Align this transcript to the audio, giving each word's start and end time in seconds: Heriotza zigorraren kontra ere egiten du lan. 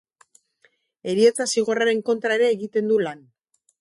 Heriotza 1.11 1.47
zigorraren 1.55 2.01
kontra 2.09 2.39
ere 2.41 2.49
egiten 2.57 2.91
du 2.93 2.99
lan. 3.09 3.23